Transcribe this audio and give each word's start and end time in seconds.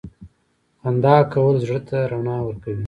•خندا 0.81 1.15
کول 1.33 1.55
زړه 1.65 1.79
ته 1.87 1.97
رڼا 2.11 2.37
ورکوي. 2.43 2.79